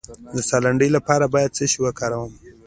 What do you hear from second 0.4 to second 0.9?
ساه لنډۍ